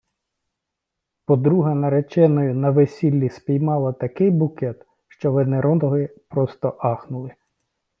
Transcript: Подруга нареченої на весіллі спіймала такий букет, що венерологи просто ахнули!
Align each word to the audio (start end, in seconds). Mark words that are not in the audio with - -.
Подруга 1.25 1.75
нареченої 1.75 2.53
на 2.53 2.69
весіллі 2.69 3.29
спіймала 3.29 3.93
такий 3.93 4.31
букет, 4.31 4.85
що 5.07 5.31
венерологи 5.31 6.09
просто 6.29 6.77
ахнули! 6.79 7.31